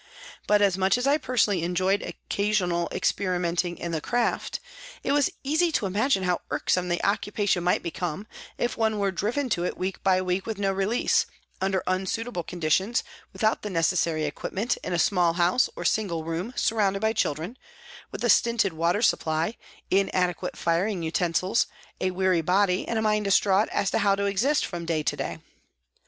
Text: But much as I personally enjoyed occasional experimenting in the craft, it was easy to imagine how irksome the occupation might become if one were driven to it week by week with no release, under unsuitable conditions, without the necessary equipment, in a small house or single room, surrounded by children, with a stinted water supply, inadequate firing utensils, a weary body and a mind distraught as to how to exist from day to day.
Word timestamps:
But 0.47 0.75
much 0.77 0.97
as 0.97 1.05
I 1.05 1.19
personally 1.19 1.61
enjoyed 1.61 2.01
occasional 2.01 2.89
experimenting 2.91 3.77
in 3.77 3.91
the 3.91 4.01
craft, 4.01 4.59
it 5.03 5.11
was 5.11 5.29
easy 5.43 5.71
to 5.73 5.85
imagine 5.85 6.23
how 6.23 6.41
irksome 6.49 6.89
the 6.89 7.03
occupation 7.03 7.63
might 7.63 7.83
become 7.83 8.25
if 8.57 8.75
one 8.75 8.97
were 8.97 9.11
driven 9.11 9.47
to 9.49 9.63
it 9.63 9.77
week 9.77 10.01
by 10.01 10.19
week 10.19 10.47
with 10.47 10.57
no 10.57 10.71
release, 10.71 11.27
under 11.61 11.83
unsuitable 11.85 12.41
conditions, 12.41 13.03
without 13.31 13.61
the 13.61 13.69
necessary 13.69 14.25
equipment, 14.25 14.75
in 14.83 14.91
a 14.93 14.97
small 14.97 15.33
house 15.33 15.69
or 15.75 15.85
single 15.85 16.23
room, 16.23 16.51
surrounded 16.55 16.99
by 16.99 17.13
children, 17.13 17.55
with 18.11 18.23
a 18.23 18.29
stinted 18.31 18.73
water 18.73 19.03
supply, 19.03 19.55
inadequate 19.91 20.57
firing 20.57 21.03
utensils, 21.03 21.67
a 21.99 22.09
weary 22.09 22.41
body 22.41 22.87
and 22.87 22.97
a 22.97 23.03
mind 23.03 23.25
distraught 23.25 23.69
as 23.71 23.91
to 23.91 23.99
how 23.99 24.15
to 24.15 24.25
exist 24.25 24.65
from 24.65 24.83
day 24.83 25.03
to 25.03 25.15
day. 25.15 25.37